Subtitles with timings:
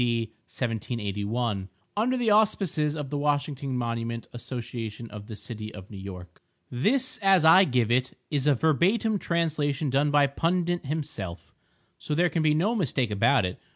[0.03, 0.31] D.
[0.47, 6.41] 1781 Under the Auspices of the Washington Monument Association of the city of New York
[6.71, 11.53] This, as I give it, is a verbatim translation done by Pundit himself,
[11.99, 13.59] so there can be no mistake about it.